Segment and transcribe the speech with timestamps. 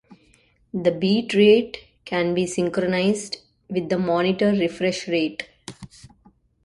[0.73, 3.37] The beat rate can be synchronized
[3.69, 5.47] with the monitor refresh rate.